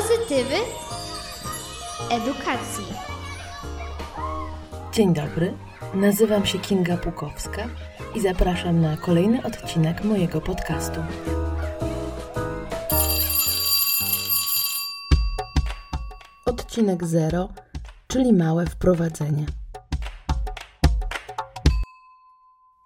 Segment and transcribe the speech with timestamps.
[0.00, 0.54] Pozytywy
[2.10, 2.84] edukacji.
[4.92, 5.52] Dzień dobry,
[5.94, 7.68] nazywam się Kinga Pukowska
[8.14, 11.00] i zapraszam na kolejny odcinek mojego podcastu.
[16.46, 17.48] Odcinek 0,
[18.08, 19.46] czyli małe wprowadzenie.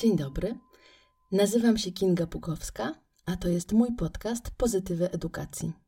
[0.00, 0.58] Dzień dobry,
[1.32, 2.94] nazywam się Kinga Pukowska,
[3.26, 5.85] a to jest mój podcast Pozytywy Edukacji.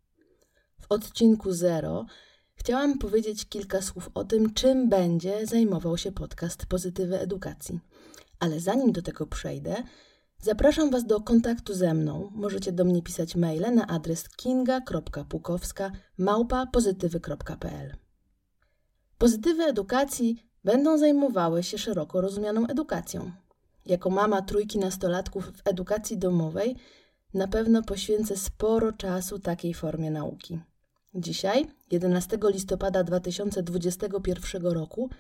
[0.80, 2.06] W odcinku 0
[2.54, 7.80] chciałam powiedzieć kilka słów o tym, czym będzie zajmował się podcast Pozytywy Edukacji.
[8.40, 9.76] Ale zanim do tego przejdę,
[10.38, 12.30] zapraszam Was do kontaktu ze mną.
[12.34, 15.90] Możecie do mnie pisać maile na adres kinga.pukowska
[19.18, 23.32] Pozytywy edukacji będą zajmowały się szeroko rozumianą edukacją.
[23.86, 26.76] Jako mama trójki nastolatków w edukacji domowej
[27.34, 30.60] na pewno poświęcę sporo czasu takiej formie nauki.
[31.14, 35.10] Dzisiaj, 11 listopada 2021 roku,